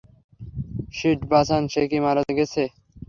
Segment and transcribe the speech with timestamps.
[0.93, 2.63] Sheet বাঁচান সে কি মারা গেছে?